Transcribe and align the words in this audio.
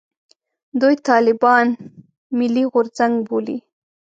دوی 0.81 0.95
طالبان 1.09 1.65
«ملي 2.37 2.63
غورځنګ» 2.71 3.13
بولي. 3.27 3.57